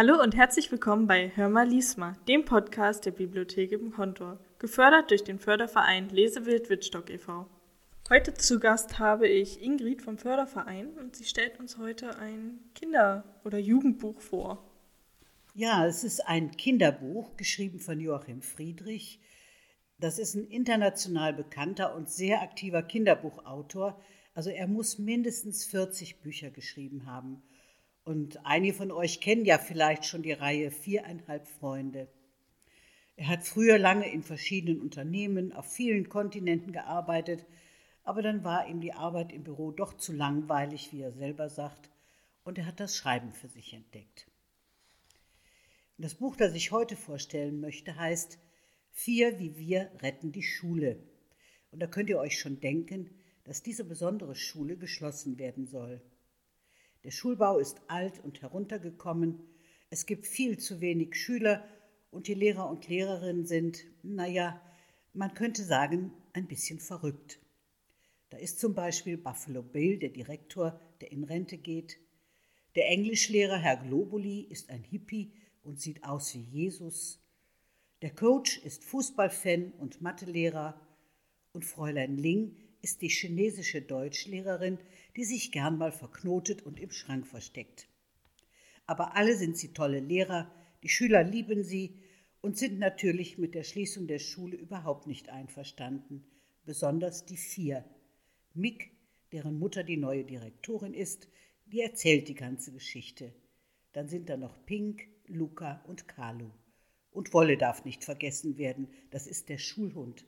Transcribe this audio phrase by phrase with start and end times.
[0.00, 5.10] Hallo und herzlich willkommen bei Hör mal Liesma, dem Podcast der Bibliothek im Kontor, gefördert
[5.10, 7.48] durch den Förderverein Lesewild Wittstock e.V.
[8.08, 13.24] Heute zu Gast habe ich Ingrid vom Förderverein und sie stellt uns heute ein Kinder-
[13.42, 14.62] oder Jugendbuch vor.
[15.54, 19.18] Ja, es ist ein Kinderbuch, geschrieben von Joachim Friedrich.
[19.98, 24.00] Das ist ein international bekannter und sehr aktiver Kinderbuchautor.
[24.32, 27.42] Also er muss mindestens 40 Bücher geschrieben haben.
[28.08, 32.08] Und einige von euch kennen ja vielleicht schon die Reihe Viereinhalb Freunde.
[33.16, 37.44] Er hat früher lange in verschiedenen Unternehmen auf vielen Kontinenten gearbeitet,
[38.04, 41.90] aber dann war ihm die Arbeit im Büro doch zu langweilig, wie er selber sagt,
[42.44, 44.26] und er hat das Schreiben für sich entdeckt.
[45.98, 48.38] Das Buch, das ich heute vorstellen möchte, heißt
[48.90, 50.98] Vier wie wir retten die Schule.
[51.72, 53.10] Und da könnt ihr euch schon denken,
[53.44, 56.00] dass diese besondere Schule geschlossen werden soll.
[57.08, 59.40] Der Schulbau ist alt und heruntergekommen,
[59.88, 61.66] es gibt viel zu wenig Schüler
[62.10, 64.60] und die Lehrer und Lehrerinnen sind, naja,
[65.14, 67.40] man könnte sagen, ein bisschen verrückt.
[68.28, 71.96] Da ist zum Beispiel Buffalo Bill, der Direktor, der in Rente geht.
[72.74, 77.24] Der Englischlehrer Herr Globuli ist ein Hippie und sieht aus wie Jesus.
[78.02, 80.78] Der Coach ist Fußballfan und Mathelehrer.
[81.52, 84.78] Und Fräulein Ling ist die chinesische Deutschlehrerin,
[85.16, 87.88] die sich gern mal verknotet und im Schrank versteckt.
[88.86, 90.50] Aber alle sind sie tolle Lehrer,
[90.82, 91.98] die Schüler lieben sie
[92.40, 96.24] und sind natürlich mit der Schließung der Schule überhaupt nicht einverstanden,
[96.64, 97.84] besonders die vier.
[98.54, 98.90] Mick,
[99.32, 101.28] deren Mutter die neue Direktorin ist,
[101.66, 103.34] die erzählt die ganze Geschichte.
[103.92, 106.50] Dann sind da noch Pink, Luca und Carlo.
[107.10, 110.24] Und Wolle darf nicht vergessen werden, das ist der Schulhund.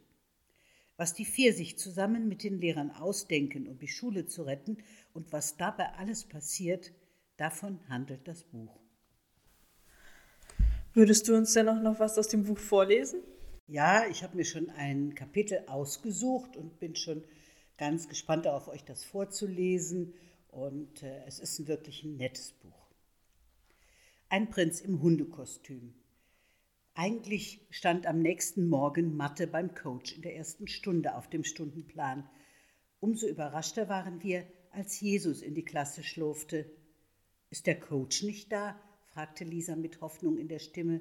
[1.01, 4.77] Was die vier sich zusammen mit den Lehrern ausdenken, um die Schule zu retten
[5.15, 6.93] und was dabei alles passiert,
[7.39, 8.79] davon handelt das Buch.
[10.93, 13.23] Würdest du uns denn auch noch was aus dem Buch vorlesen?
[13.67, 17.25] Ja, ich habe mir schon ein Kapitel ausgesucht und bin schon
[17.79, 20.13] ganz gespannt darauf, euch das vorzulesen.
[20.49, 22.91] Und äh, es ist ein wirklich ein nettes Buch.
[24.29, 25.95] Ein Prinz im Hundekostüm.
[26.95, 32.29] Eigentlich stand am nächsten Morgen Mathe beim Coach in der ersten Stunde auf dem Stundenplan.
[32.99, 36.71] Umso überraschter waren wir, als Jesus in die Klasse schlurfte.
[37.49, 38.79] Ist der Coach nicht da?
[39.07, 41.01] fragte Lisa mit Hoffnung in der Stimme.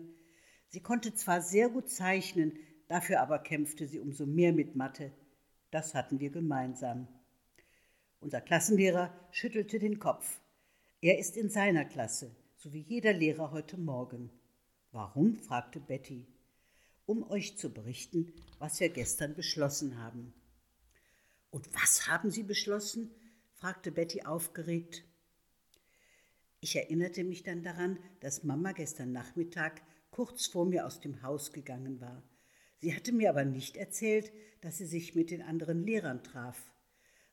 [0.67, 2.53] Sie konnte zwar sehr gut zeichnen,
[2.87, 5.11] dafür aber kämpfte sie umso mehr mit Mathe.
[5.71, 7.07] Das hatten wir gemeinsam.
[8.19, 10.39] Unser Klassenlehrer schüttelte den Kopf.
[11.01, 14.29] Er ist in seiner Klasse, so wie jeder Lehrer heute Morgen.
[14.91, 15.37] Warum?
[15.37, 16.25] fragte Betty.
[17.05, 20.33] Um euch zu berichten, was wir gestern beschlossen haben.
[21.51, 23.11] Und was haben Sie beschlossen?
[23.53, 25.03] fragte Betty aufgeregt.
[26.59, 31.53] Ich erinnerte mich dann daran, dass Mama gestern Nachmittag kurz vor mir aus dem Haus
[31.53, 32.23] gegangen war.
[32.79, 36.71] Sie hatte mir aber nicht erzählt, dass sie sich mit den anderen Lehrern traf.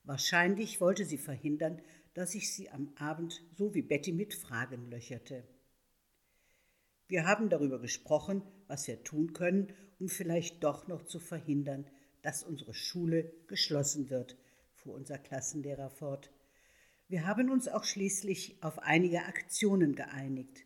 [0.05, 1.81] Wahrscheinlich wollte sie verhindern,
[2.15, 5.45] dass ich sie am Abend so wie Betty mit Fragen löcherte.
[7.09, 11.87] Wir haben darüber gesprochen, was wir tun können, um vielleicht doch noch zu verhindern,
[12.23, 14.37] dass unsere Schule geschlossen wird,
[14.75, 16.33] fuhr unser Klassenlehrer fort.
[17.09, 20.65] Wir haben uns auch schließlich auf einige Aktionen geeinigt.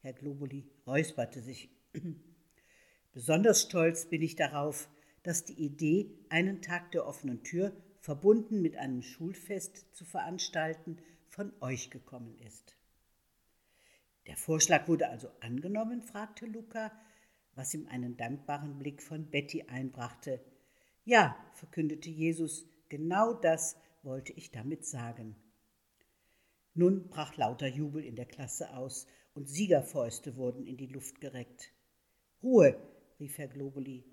[0.00, 1.70] Herr Globuli räusperte sich.
[3.12, 4.88] Besonders stolz bin ich darauf,
[5.22, 10.98] dass die Idee, einen Tag der offenen Tür verbunden mit einem Schulfest zu veranstalten,
[11.28, 12.76] von euch gekommen ist.
[14.26, 16.92] Der Vorschlag wurde also angenommen, fragte Luca,
[17.54, 20.40] was ihm einen dankbaren Blick von Betty einbrachte.
[21.04, 25.36] Ja, verkündete Jesus, genau das wollte ich damit sagen.
[26.74, 31.72] Nun brach lauter Jubel in der Klasse aus und Siegerfäuste wurden in die Luft gereckt.
[32.42, 32.76] Ruhe,
[33.18, 34.04] rief Herr Globuli,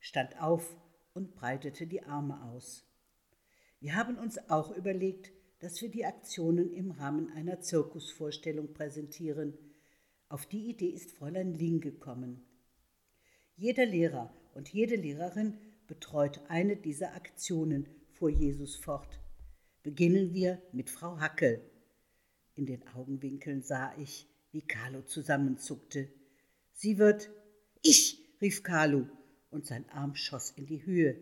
[0.00, 0.76] stand auf
[1.14, 2.84] und breitete die Arme aus.
[3.80, 9.54] Wir haben uns auch überlegt, dass wir die Aktionen im Rahmen einer Zirkusvorstellung präsentieren.
[10.28, 12.42] Auf die Idee ist Fräulein Ling gekommen.
[13.56, 19.20] Jeder Lehrer und jede Lehrerin betreut eine dieser Aktionen, fuhr Jesus fort.
[19.82, 21.60] Beginnen wir mit Frau Hackel.
[22.54, 26.08] In den Augenwinkeln sah ich, wie Carlo zusammenzuckte.
[26.72, 27.30] Sie wird.
[27.82, 29.06] Ich, rief Carlo,
[29.50, 31.16] und sein Arm schoss in die Höhe.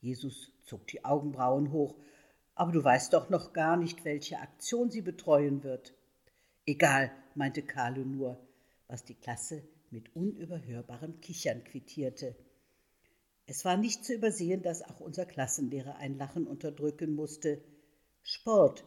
[0.00, 1.96] Jesus zog die Augenbrauen hoch.
[2.54, 5.94] Aber du weißt doch noch gar nicht, welche Aktion sie betreuen wird.
[6.66, 8.38] Egal, meinte Carlo nur,
[8.88, 12.36] was die Klasse mit unüberhörbarem Kichern quittierte.
[13.46, 17.62] Es war nicht zu übersehen, dass auch unser Klassenlehrer ein Lachen unterdrücken musste.
[18.22, 18.84] Sport,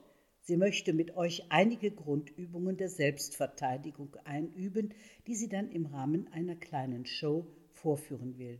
[0.48, 4.94] Sie möchte mit euch einige Grundübungen der Selbstverteidigung einüben,
[5.26, 8.60] die sie dann im Rahmen einer kleinen Show vorführen will.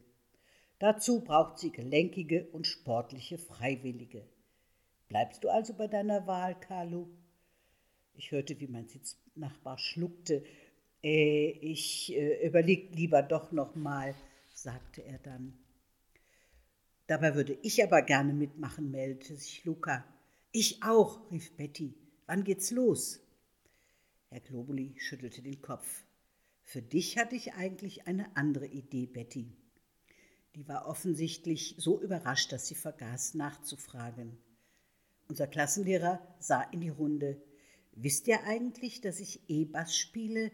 [0.80, 4.24] Dazu braucht sie gelenkige und sportliche Freiwillige.
[5.08, 7.10] Bleibst du also bei deiner Wahl, Carlo?
[8.14, 10.44] Ich hörte, wie mein Sitznachbar schluckte.
[11.04, 14.16] Äh, ich äh, überleg lieber doch noch mal,
[14.54, 15.58] sagte er dann.
[17.08, 20.04] Dabei würde ich aber gerne mitmachen, meldete sich Luca.
[20.52, 21.94] Ich auch, rief Betty.
[22.26, 23.20] Wann geht's los?
[24.30, 26.04] Herr Globuli schüttelte den Kopf.
[26.64, 29.56] Für dich hatte ich eigentlich eine andere Idee, Betty.
[30.56, 34.38] Die war offensichtlich so überrascht, dass sie vergaß nachzufragen.
[35.28, 37.42] Unser Klassenlehrer sah in die Runde.
[37.94, 40.52] Wisst ihr eigentlich, dass ich E-Bass spiele?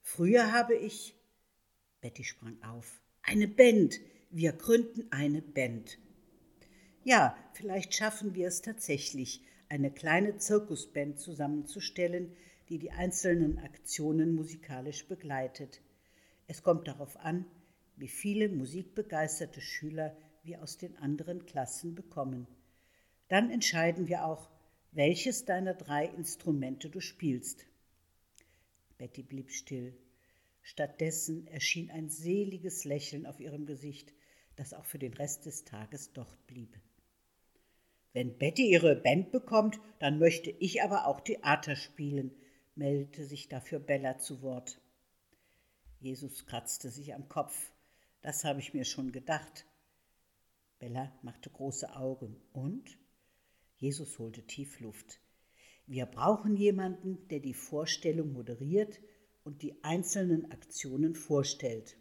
[0.00, 1.14] Früher habe ich.
[2.00, 3.00] Betty sprang auf.
[3.22, 4.00] Eine Band.
[4.30, 5.98] Wir gründen eine Band.
[7.04, 12.34] Ja, vielleicht schaffen wir es tatsächlich, eine kleine Zirkusband zusammenzustellen,
[12.68, 15.80] die die einzelnen Aktionen musikalisch begleitet.
[16.48, 17.44] Es kommt darauf an,
[17.96, 22.46] wie viele musikbegeisterte Schüler wir aus den anderen Klassen bekommen.
[23.28, 24.48] Dann entscheiden wir auch,
[24.92, 27.66] welches deiner drei Instrumente du spielst.
[28.98, 29.96] Betty blieb still.
[30.62, 34.12] Stattdessen erschien ein seliges Lächeln auf ihrem Gesicht,
[34.56, 36.78] das auch für den Rest des Tages dort blieb.
[38.12, 42.34] Wenn Betty ihre Band bekommt, dann möchte ich aber auch Theater spielen,
[42.74, 44.80] meldete sich dafür Bella zu Wort.
[46.00, 47.72] Jesus kratzte sich am Kopf.
[48.22, 49.66] Das habe ich mir schon gedacht.
[50.78, 52.40] Bella machte große Augen.
[52.52, 52.98] Und?
[53.76, 55.20] Jesus holte tief Luft.
[55.86, 59.00] Wir brauchen jemanden, der die Vorstellung moderiert
[59.44, 61.96] und die einzelnen Aktionen vorstellt.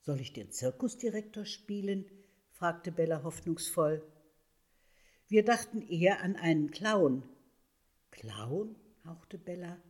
[0.00, 2.06] Soll ich den Zirkusdirektor spielen?
[2.50, 4.02] fragte Bella hoffnungsvoll.
[5.28, 7.22] Wir dachten eher an einen Clown.
[8.10, 8.74] Clown?
[9.04, 9.80] hauchte Bella.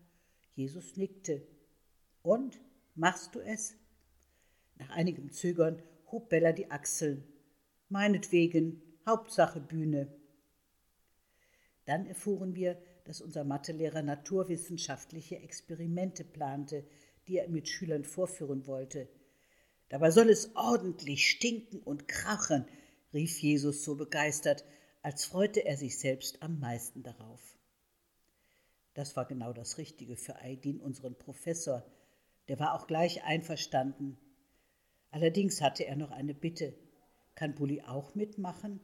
[0.55, 1.47] Jesus nickte.
[2.23, 2.61] Und?
[2.95, 3.77] Machst du es?
[4.79, 7.25] Nach einigem Zögern hob Bella die Achseln.
[7.89, 10.20] Meinetwegen, Hauptsache Bühne.
[11.91, 16.87] Dann erfuhren wir, dass unser Mathelehrer naturwissenschaftliche Experimente plante,
[17.27, 19.09] die er mit Schülern vorführen wollte.
[19.89, 22.65] Dabei soll es ordentlich stinken und krachen,
[23.13, 24.65] rief Jesus so begeistert,
[25.03, 27.59] als freute er sich selbst am meisten darauf.
[28.95, 31.85] Das war genau das Richtige für Aidin, unseren Professor.
[32.47, 34.17] Der war auch gleich einverstanden.
[35.11, 36.73] Allerdings hatte er noch eine Bitte.
[37.35, 38.79] Kann Bulli auch mitmachen?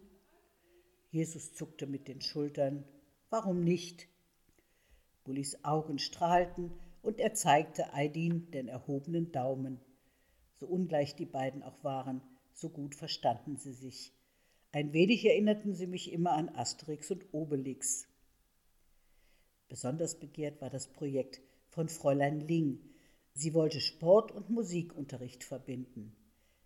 [1.13, 2.85] Jesus zuckte mit den Schultern.
[3.31, 4.09] Warum nicht?
[5.25, 9.81] Bullis Augen strahlten und er zeigte Aidin den erhobenen Daumen.
[10.55, 14.13] So ungleich die beiden auch waren, so gut verstanden sie sich.
[14.73, 18.07] Ein wenig erinnerten sie mich immer an Asterix und Obelix.
[19.69, 22.79] Besonders begehrt war das Projekt von Fräulein Ling.
[23.35, 26.15] Sie wollte Sport- und Musikunterricht verbinden.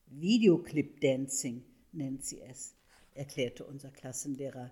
[0.07, 2.75] Videoclip-Dancing nennt sie es,
[3.15, 4.71] erklärte unser Klassenlehrer.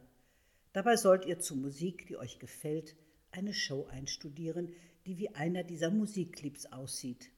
[0.72, 2.94] Dabei sollt ihr zu Musik, die euch gefällt,
[3.30, 4.72] eine Show einstudieren,
[5.06, 7.30] die wie einer dieser Musikclips aussieht.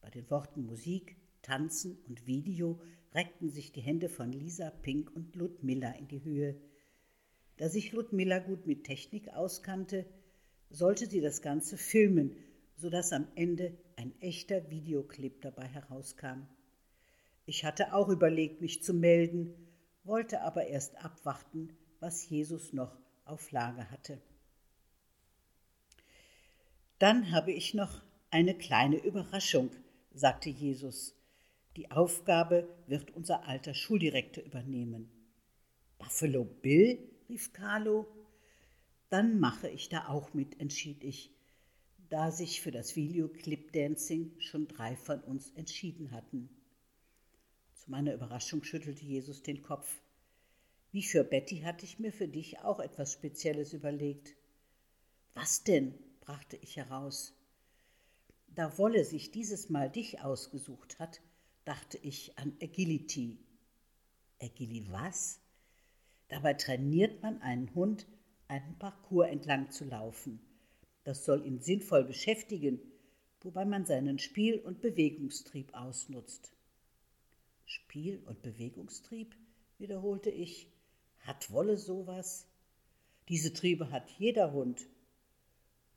[0.00, 2.80] Bei den Worten Musik, Tanzen und Video
[3.14, 6.56] reckten sich die Hände von Lisa Pink und Ludmilla in die Höhe.
[7.56, 10.06] Da sich Ludmilla gut mit Technik auskannte,
[10.70, 12.36] sollte sie das Ganze filmen,
[12.76, 16.46] sodass am Ende ein echter Videoclip dabei herauskam.
[17.44, 19.54] Ich hatte auch überlegt, mich zu melden,
[20.04, 24.20] wollte aber erst abwarten, was Jesus noch auf Lager hatte.
[26.98, 29.70] Dann habe ich noch eine kleine Überraschung,
[30.12, 31.14] sagte Jesus.
[31.76, 35.10] Die Aufgabe wird unser alter Schuldirektor übernehmen.
[35.98, 36.98] Buffalo Bill?
[37.28, 38.06] rief Carlo.
[39.08, 41.30] Dann mache ich da auch mit, entschied ich,
[42.08, 46.50] da sich für das Videoclip-Dancing schon drei von uns entschieden hatten.
[47.74, 50.02] Zu meiner Überraschung schüttelte Jesus den Kopf.
[50.92, 54.34] Wie für Betty hatte ich mir für dich auch etwas Spezielles überlegt.
[55.34, 55.94] Was denn?
[56.20, 57.32] brachte ich heraus.
[58.48, 61.20] Da Wolle sich dieses Mal dich ausgesucht hat,
[61.64, 63.38] dachte ich an Agility.
[64.40, 65.40] Agility was?
[66.28, 68.06] Dabei trainiert man einen Hund,
[68.48, 70.40] einen Parcours entlang zu laufen.
[71.04, 72.80] Das soll ihn sinnvoll beschäftigen,
[73.42, 76.52] wobei man seinen Spiel- und Bewegungstrieb ausnutzt.
[77.64, 79.36] Spiel- und Bewegungstrieb?
[79.78, 80.69] wiederholte ich.
[81.20, 82.46] Hat Wolle sowas?
[83.28, 84.86] Diese Triebe hat jeder Hund.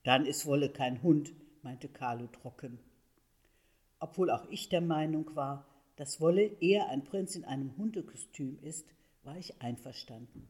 [0.04, 2.80] Dann ist Wolle kein Hund, meinte Carlo trocken
[4.04, 5.66] obwohl auch ich der Meinung war,
[5.96, 8.86] dass Wolle eher ein Prinz in einem Hundekostüm ist,
[9.24, 10.50] war ich einverstanden.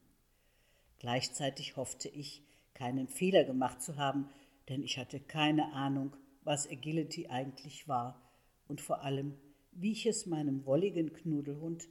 [0.98, 2.42] Gleichzeitig hoffte ich,
[2.74, 4.27] keinen Fehler gemacht zu haben,
[4.70, 8.20] denn ich hatte keine Ahnung, was Agility eigentlich war
[8.68, 9.36] und vor allem,
[9.72, 11.88] wie ich es meinem wolligen Knudelhund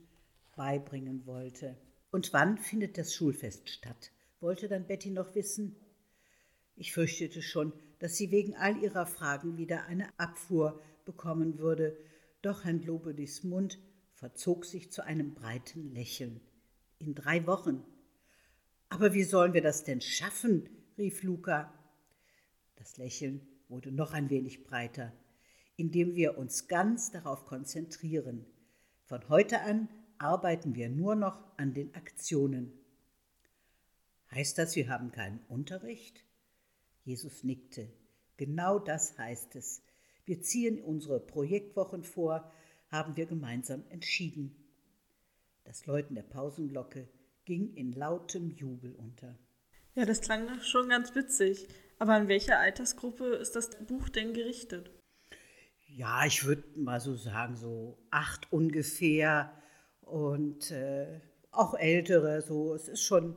[0.57, 1.77] beibringen wollte.
[2.13, 4.13] Und wann findet das Schulfest statt?
[4.41, 5.77] wollte dann Betty noch wissen.
[6.77, 11.97] Ich fürchtete schon, dass sie wegen all ihrer Fragen wieder eine Abfuhr bekommen würde,
[12.43, 13.79] doch Herrn Globedis Mund
[14.15, 16.41] verzog sich zu einem breiten Lächeln.
[16.99, 17.85] In drei Wochen.
[18.89, 20.69] Aber wie sollen wir das denn schaffen?
[20.99, 21.73] rief Luca.
[22.77, 25.13] Das Lächeln wurde noch ein wenig breiter,
[25.77, 28.45] indem wir uns ganz darauf konzentrieren.
[29.05, 29.89] Von heute an
[30.23, 32.73] arbeiten wir nur noch an den Aktionen.
[34.31, 36.25] Heißt das, wir haben keinen Unterricht?
[37.05, 37.93] Jesus nickte.
[38.37, 39.83] Genau das heißt es.
[40.25, 42.51] Wir ziehen unsere Projektwochen vor,
[42.89, 44.55] haben wir gemeinsam entschieden.
[45.65, 47.09] Das Läuten der Pausenglocke
[47.45, 49.37] ging in lautem Jubel unter.
[49.95, 51.67] Ja, das klang schon ganz witzig.
[51.99, 54.91] Aber an welche Altersgruppe ist das Buch denn gerichtet?
[55.87, 59.53] Ja, ich würde mal so sagen, so acht ungefähr
[60.03, 62.43] und äh, auch ältere.
[62.43, 63.37] So, es ist schon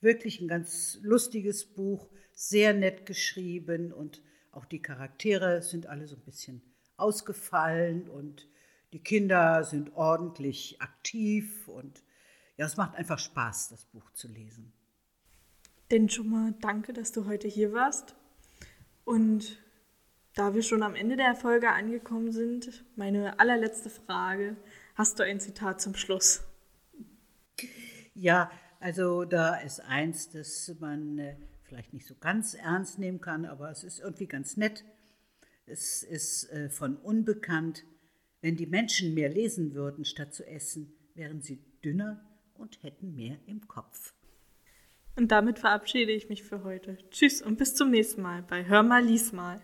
[0.00, 6.16] wirklich ein ganz lustiges Buch, sehr nett geschrieben und auch die Charaktere sind alle so
[6.16, 6.62] ein bisschen
[6.96, 8.48] ausgefallen und
[8.92, 12.04] die Kinder sind ordentlich aktiv und
[12.56, 14.72] ja, es macht einfach Spaß, das Buch zu lesen.
[15.90, 18.14] Denn schon mal danke, dass du heute hier warst.
[19.04, 19.58] Und
[20.34, 24.56] da wir schon am Ende der Folge angekommen sind, meine allerletzte Frage.
[24.94, 26.44] Hast du ein Zitat zum Schluss?
[28.14, 33.44] Ja, also da ist eins, das man äh, vielleicht nicht so ganz ernst nehmen kann,
[33.44, 34.84] aber es ist irgendwie ganz nett.
[35.66, 37.84] Es ist äh, von Unbekannt.
[38.40, 42.24] Wenn die Menschen mehr lesen würden statt zu essen, wären sie dünner
[42.54, 44.14] und hätten mehr im Kopf.
[45.16, 46.98] Und damit verabschiede ich mich für heute.
[47.10, 49.60] Tschüss und bis zum nächsten Mal bei Hör mal, lies mal.